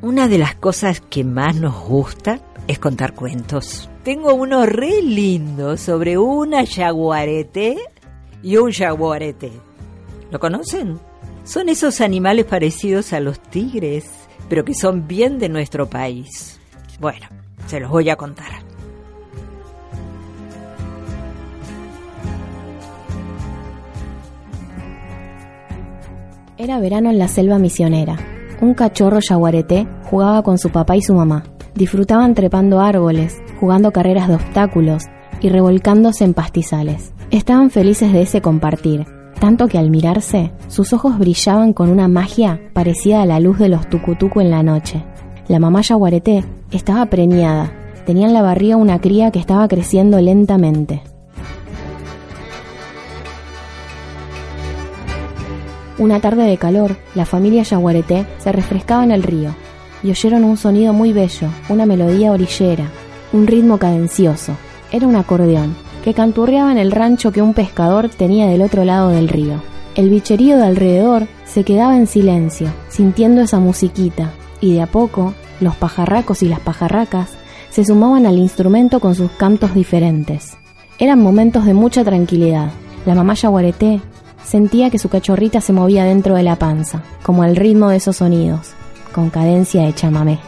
[0.00, 3.90] Una de las cosas que más nos gusta es contar cuentos.
[4.04, 7.78] Tengo uno re lindo sobre una jaguarete
[8.40, 9.50] y un jaguarete.
[10.30, 11.00] ¿Lo conocen?
[11.42, 14.08] Son esos animales parecidos a los tigres,
[14.48, 16.60] pero que son bien de nuestro país.
[17.00, 17.26] Bueno,
[17.66, 18.62] se los voy a contar.
[26.56, 31.14] Era verano en la selva misionera un cachorro yaguareté jugaba con su papá y su
[31.14, 31.44] mamá.
[31.74, 35.04] Disfrutaban trepando árboles, jugando carreras de obstáculos
[35.40, 37.12] y revolcándose en pastizales.
[37.30, 39.06] Estaban felices de ese compartir,
[39.38, 43.68] tanto que al mirarse, sus ojos brillaban con una magia parecida a la luz de
[43.68, 45.04] los tucutucu en la noche.
[45.46, 47.72] La mamá yaguareté estaba preñada,
[48.06, 51.02] tenía en la barriga una cría que estaba creciendo lentamente.
[55.98, 59.54] Una tarde de calor, la familia Yaguareté se refrescaba en el río
[60.02, 62.84] y oyeron un sonido muy bello, una melodía orillera,
[63.32, 64.52] un ritmo cadencioso.
[64.92, 65.74] Era un acordeón
[66.04, 69.60] que canturreaba en el rancho que un pescador tenía del otro lado del río.
[69.96, 75.34] El bicherío de alrededor se quedaba en silencio, sintiendo esa musiquita, y de a poco
[75.60, 77.30] los pajarracos y las pajarracas
[77.70, 80.56] se sumaban al instrumento con sus cantos diferentes.
[81.00, 82.70] Eran momentos de mucha tranquilidad.
[83.06, 84.00] La mamá Yaguareté
[84.48, 88.16] Sentía que su cachorrita se movía dentro de la panza, como al ritmo de esos
[88.16, 88.72] sonidos,
[89.12, 90.38] con cadencia de chamamé.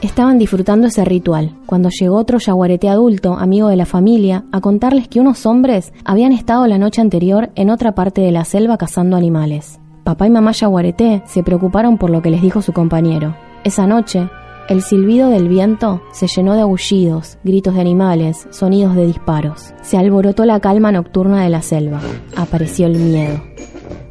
[0.00, 5.06] Estaban disfrutando ese ritual, cuando llegó otro yaguarete adulto, amigo de la familia, a contarles
[5.06, 9.18] que unos hombres habían estado la noche anterior en otra parte de la selva cazando
[9.18, 9.78] animales.
[10.02, 13.36] Papá y mamá yaguareté se preocuparon por lo que les dijo su compañero.
[13.64, 14.30] Esa noche,
[14.68, 19.72] el silbido del viento se llenó de aullidos, gritos de animales, sonidos de disparos.
[19.82, 22.00] Se alborotó la calma nocturna de la selva.
[22.36, 23.40] Apareció el miedo.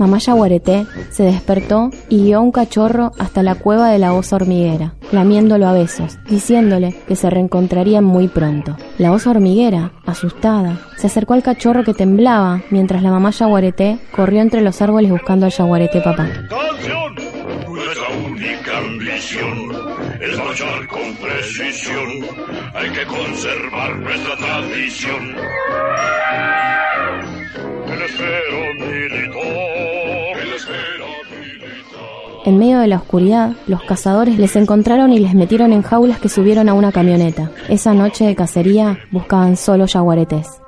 [0.00, 4.36] Mamá Yaguareté se despertó y guió a un cachorro hasta la cueva de la osa
[4.36, 8.78] hormiguera, lamiéndolo a besos, diciéndole que se reencontrarían muy pronto.
[8.96, 14.40] La osa hormiguera, asustada, se acercó al cachorro que temblaba mientras la mamá Yaguareté corrió
[14.40, 16.28] entre los árboles buscando al Yaguareté papá.
[20.20, 22.08] Es marchar con precisión.
[22.74, 25.36] Hay que conservar nuestra tradición.
[32.46, 36.28] En medio de la oscuridad, los cazadores les encontraron y les metieron en jaulas que
[36.28, 37.50] subieron a una camioneta.
[37.68, 40.60] Esa noche de cacería buscaban solo yaguaretes.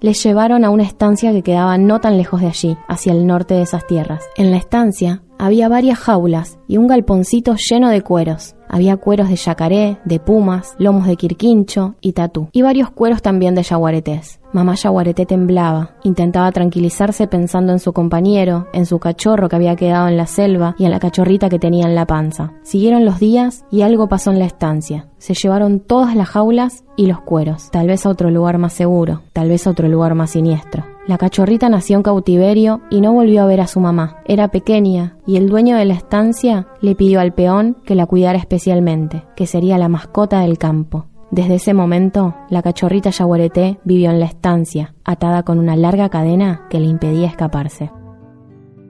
[0.00, 3.54] Les llevaron a una estancia que quedaba no tan lejos de allí, hacia el norte
[3.54, 4.22] de esas tierras.
[4.36, 8.54] En la estancia había varias jaulas y un galponcito lleno de cueros.
[8.68, 12.48] Había cueros de yacaré, de pumas, lomos de quirquincho y tatú.
[12.52, 14.40] Y varios cueros también de yaguaretés.
[14.52, 15.96] Mamá yaguareté temblaba.
[16.04, 20.74] Intentaba tranquilizarse pensando en su compañero, en su cachorro que había quedado en la selva
[20.78, 22.52] y en la cachorrita que tenía en la panza.
[22.62, 25.08] Siguieron los días y algo pasó en la estancia.
[25.16, 27.70] Se llevaron todas las jaulas y los cueros.
[27.70, 30.84] Tal vez a otro lugar más seguro, tal vez a otro lugar más siniestro.
[31.06, 34.18] La cachorrita nació en cautiverio y no volvió a ver a su mamá.
[34.26, 38.38] Era pequeña y el dueño de la estancia le pidió al peón que la cuidara
[38.38, 41.06] especialmente, que sería la mascota del campo.
[41.30, 46.66] Desde ese momento, la cachorrita yaguareté vivió en la estancia, atada con una larga cadena
[46.70, 47.90] que le impedía escaparse.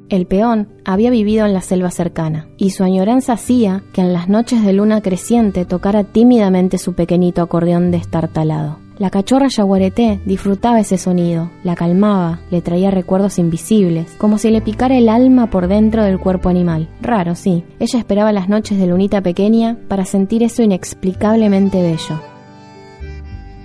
[0.09, 4.29] El peón había vivido en la selva cercana, y su añoranza hacía que en las
[4.29, 8.79] noches de luna creciente tocara tímidamente su pequeñito acordeón destartalado.
[8.99, 14.61] La cachorra yaguareté disfrutaba ese sonido, la calmaba, le traía recuerdos invisibles, como si le
[14.61, 16.89] picara el alma por dentro del cuerpo animal.
[17.01, 17.63] Raro, sí.
[17.79, 22.28] Ella esperaba las noches de lunita pequeña para sentir eso inexplicablemente bello.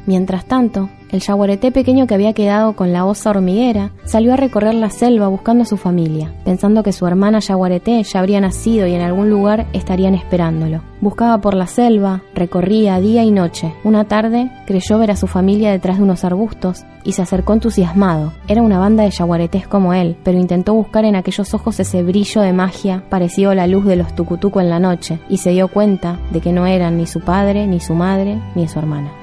[0.05, 4.73] Mientras tanto, el yaguareté pequeño que había quedado con la osa hormiguera salió a recorrer
[4.73, 8.95] la selva buscando a su familia, pensando que su hermana yaguareté ya habría nacido y
[8.95, 10.81] en algún lugar estarían esperándolo.
[11.01, 13.73] Buscaba por la selva, recorría día y noche.
[13.83, 18.33] Una tarde creyó ver a su familia detrás de unos arbustos y se acercó entusiasmado.
[18.47, 22.41] Era una banda de yaguaretés como él, pero intentó buscar en aquellos ojos ese brillo
[22.41, 25.67] de magia parecido a la luz de los tucutuco en la noche y se dio
[25.67, 29.22] cuenta de que no eran ni su padre, ni su madre, ni su hermana.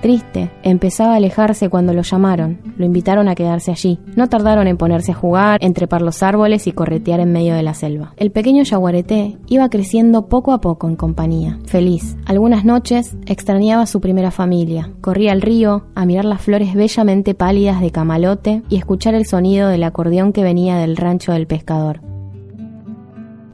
[0.00, 2.60] Triste, empezaba a alejarse cuando lo llamaron.
[2.76, 3.98] Lo invitaron a quedarse allí.
[4.14, 7.74] No tardaron en ponerse a jugar, entrepar los árboles y corretear en medio de la
[7.74, 8.12] selva.
[8.16, 12.16] El pequeño yaguareté iba creciendo poco a poco en compañía, feliz.
[12.26, 14.92] Algunas noches extrañaba a su primera familia.
[15.00, 19.68] Corría al río a mirar las flores bellamente pálidas de camalote y escuchar el sonido
[19.68, 22.00] del acordeón que venía del rancho del pescador.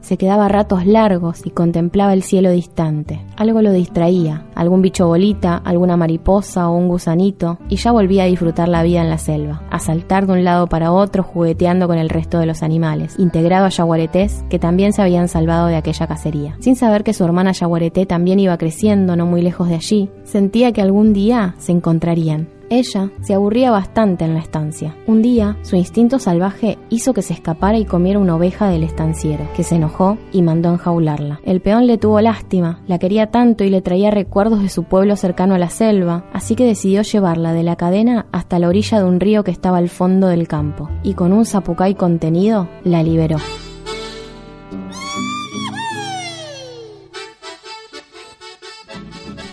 [0.05, 3.25] Se quedaba ratos largos y contemplaba el cielo distante.
[3.37, 8.27] Algo lo distraía, algún bicho bolita, alguna mariposa o un gusanito, y ya volvía a
[8.27, 11.97] disfrutar la vida en la selva, a saltar de un lado para otro jugueteando con
[11.97, 16.05] el resto de los animales, integrado a yaguaretés que también se habían salvado de aquella
[16.05, 16.55] cacería.
[16.59, 20.71] Sin saber que su hermana yaguareté también iba creciendo no muy lejos de allí, sentía
[20.71, 24.95] que algún día se encontrarían, ella se aburría bastante en la estancia.
[25.07, 29.47] Un día, su instinto salvaje hizo que se escapara y comiera una oveja del estanciero,
[29.55, 31.39] que se enojó y mandó enjaularla.
[31.43, 35.15] El peón le tuvo lástima, la quería tanto y le traía recuerdos de su pueblo
[35.15, 39.05] cercano a la selva, así que decidió llevarla de la cadena hasta la orilla de
[39.05, 43.37] un río que estaba al fondo del campo, y con un zapucay contenido la liberó.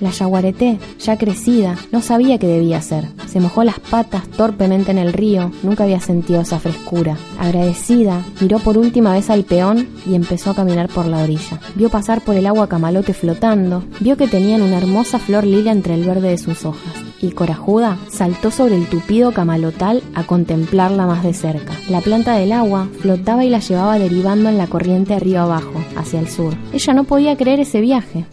[0.03, 3.07] La yaguareté, ya crecida, no sabía qué debía hacer.
[3.29, 7.17] Se mojó las patas torpemente en el río, nunca había sentido esa frescura.
[7.39, 11.61] Agradecida, miró por última vez al peón y empezó a caminar por la orilla.
[11.77, 15.95] Vio pasar por el agua camalote flotando, vio que tenían una hermosa flor lila entre
[15.95, 21.23] el verde de sus hojas y corajuda saltó sobre el tupido camalotal a contemplarla más
[21.23, 21.73] de cerca.
[21.89, 26.19] La planta del agua flotaba y la llevaba derivando en la corriente río abajo, hacia
[26.19, 26.55] el sur.
[26.73, 28.27] Ella no podía creer ese viaje.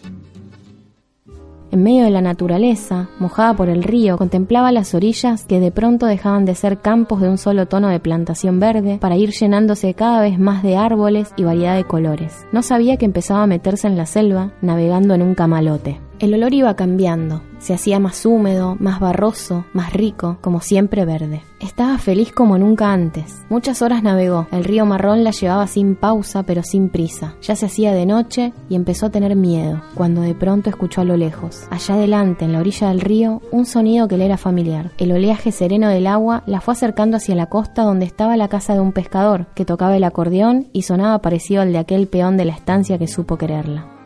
[1.72, 6.06] En medio de la naturaleza, mojada por el río, contemplaba las orillas que de pronto
[6.06, 10.20] dejaban de ser campos de un solo tono de plantación verde para ir llenándose cada
[10.20, 12.44] vez más de árboles y variedad de colores.
[12.50, 16.00] No sabía que empezaba a meterse en la selva navegando en un camalote.
[16.20, 21.44] El olor iba cambiando, se hacía más húmedo, más barroso, más rico, como siempre verde.
[21.60, 23.42] Estaba feliz como nunca antes.
[23.48, 24.46] Muchas horas navegó.
[24.52, 27.36] El río marrón la llevaba sin pausa, pero sin prisa.
[27.40, 31.04] Ya se hacía de noche y empezó a tener miedo, cuando de pronto escuchó a
[31.04, 34.90] lo lejos, allá adelante, en la orilla del río, un sonido que le era familiar.
[34.98, 38.74] El oleaje sereno del agua la fue acercando hacia la costa donde estaba la casa
[38.74, 42.44] de un pescador, que tocaba el acordeón y sonaba parecido al de aquel peón de
[42.44, 43.99] la estancia que supo quererla.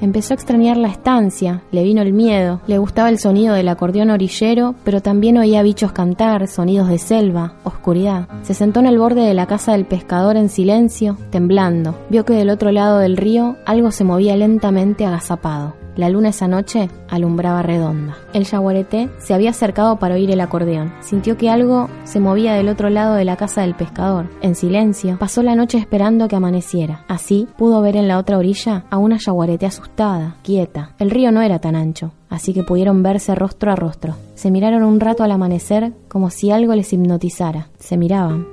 [0.00, 4.10] Empezó a extrañar la estancia, le vino el miedo, le gustaba el sonido del acordeón
[4.10, 8.28] orillero, pero también oía bichos cantar, sonidos de selva, oscuridad.
[8.42, 11.94] Se sentó en el borde de la casa del pescador en silencio, temblando.
[12.10, 15.85] Vio que del otro lado del río algo se movía lentamente agazapado.
[15.96, 18.16] La luna esa noche alumbraba redonda.
[18.34, 20.92] El yaguareté se había acercado para oír el acordeón.
[21.00, 24.28] Sintió que algo se movía del otro lado de la casa del pescador.
[24.42, 27.04] En silencio, pasó la noche esperando que amaneciera.
[27.08, 30.90] Así pudo ver en la otra orilla a una yaguareté asustada, quieta.
[30.98, 34.14] El río no era tan ancho, así que pudieron verse rostro a rostro.
[34.34, 37.68] Se miraron un rato al amanecer como si algo les hipnotizara.
[37.78, 38.46] Se miraban,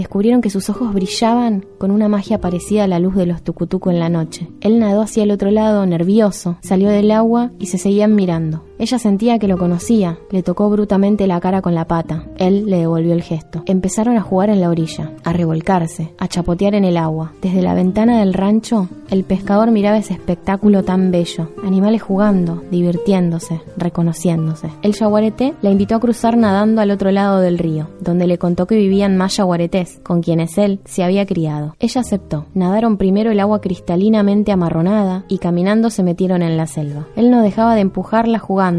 [0.00, 3.90] descubrieron que sus ojos brillaban con una magia parecida a la luz de los tucutuco
[3.90, 4.48] en la noche.
[4.60, 8.64] Él nadó hacia el otro lado, nervioso, salió del agua y se seguían mirando.
[8.80, 12.24] Ella sentía que lo conocía, le tocó brutamente la cara con la pata.
[12.38, 13.62] Él le devolvió el gesto.
[13.66, 17.32] Empezaron a jugar en la orilla, a revolcarse, a chapotear en el agua.
[17.42, 21.50] Desde la ventana del rancho, el pescador miraba ese espectáculo tan bello.
[21.62, 24.70] Animales jugando, divirtiéndose, reconociéndose.
[24.80, 28.66] El yaguareté la invitó a cruzar nadando al otro lado del río, donde le contó
[28.66, 31.76] que vivían más yaguaretés, con quienes él se había criado.
[31.80, 32.46] Ella aceptó.
[32.54, 37.08] Nadaron primero el agua cristalinamente amarronada y caminando se metieron en la selva.
[37.14, 38.69] Él no dejaba de empujarla jugando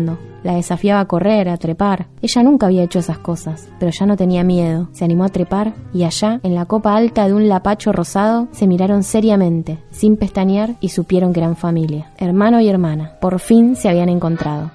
[0.43, 2.07] la desafiaba a correr, a trepar.
[2.21, 4.89] Ella nunca había hecho esas cosas, pero ya no tenía miedo.
[4.91, 8.67] Se animó a trepar y allá, en la copa alta de un lapacho rosado, se
[8.67, 12.11] miraron seriamente, sin pestañear y supieron que eran familia.
[12.17, 13.17] Hermano y hermana.
[13.21, 14.71] Por fin se habían encontrado.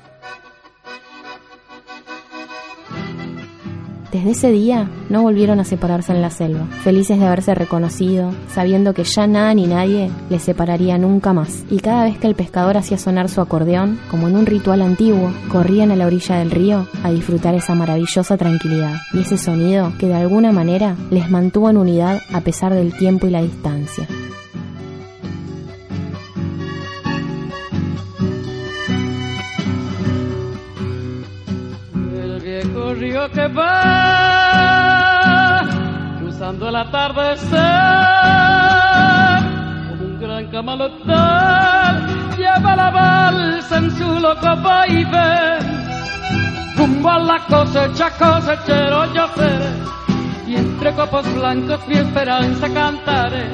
[4.16, 8.94] Desde ese día no volvieron a separarse en la selva, felices de haberse reconocido, sabiendo
[8.94, 11.66] que ya nada ni nadie les separaría nunca más.
[11.70, 15.30] Y cada vez que el pescador hacía sonar su acordeón, como en un ritual antiguo,
[15.52, 20.06] corrían a la orilla del río a disfrutar esa maravillosa tranquilidad y ese sonido que
[20.06, 24.08] de alguna manera les mantuvo en unidad a pesar del tiempo y la distancia.
[36.46, 37.58] Cruzando el atardecer
[39.88, 45.58] como un gran camalotal lleva la balsa en su loco vaivén
[46.76, 49.72] rumbo a la cosecha cosechero yo seré
[50.46, 53.50] y entre copos blancos mi esperanza cantaré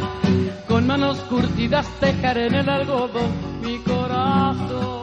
[0.69, 3.33] con manos curtidas tejaré en el algodón
[3.63, 5.02] mi corazón.